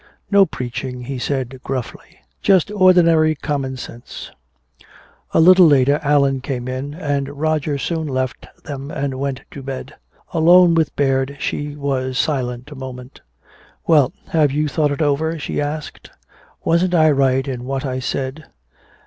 "No 0.31 0.47
preaching," 0.47 1.01
he 1.03 1.19
said 1.19 1.59
gruffly. 1.63 2.21
"Just 2.41 2.71
ordinary 2.71 3.35
common 3.35 3.77
sense." 3.77 4.31
A 5.31 5.39
little 5.39 5.67
later 5.67 5.99
Allan 6.01 6.41
came 6.41 6.67
in, 6.67 6.95
and 6.95 7.29
Roger 7.29 7.77
soon 7.77 8.07
left 8.07 8.47
them 8.63 8.89
and 8.89 9.19
went 9.19 9.41
to 9.51 9.61
bed. 9.61 9.93
Alone 10.33 10.73
with 10.73 10.95
Baird 10.95 11.37
she 11.39 11.75
was 11.75 12.17
silent 12.17 12.71
a 12.71 12.75
moment. 12.75 13.21
"Well? 13.85 14.11
Have 14.29 14.51
you 14.51 14.67
thought 14.67 14.89
it 14.91 15.03
over?" 15.03 15.37
she 15.37 15.61
asked. 15.61 16.09
"Wasn't 16.65 16.95
I 16.95 17.11
right 17.11 17.47
in 17.47 17.65
what 17.65 17.85
I 17.85 17.99
said?" 17.99 18.45